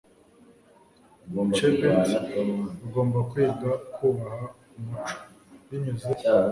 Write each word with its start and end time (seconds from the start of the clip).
chebet, 1.55 2.09
ugomba 2.85 3.19
kwiga 3.29 3.71
kubaha 3.95 4.45
umuco. 4.77 5.15
binyuze 5.67 6.07